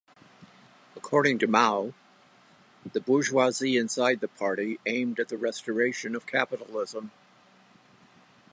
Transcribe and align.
According 0.95 1.37
to 1.37 1.47
Mao, 1.47 1.93
the 2.91 2.99
bourgeoisie 2.99 3.77
inside 3.77 4.19
the 4.19 4.27
party 4.29 4.79
aimed 4.87 5.19
at 5.19 5.29
the 5.29 5.37
restoration 5.37 6.15
of 6.15 6.25
capitalism. 6.25 7.11